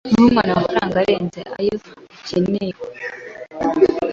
[0.09, 1.75] Ntuhe umwana amafaranga arenze ayo
[2.19, 2.85] akenewe.
[3.57, 3.99] (nadsat)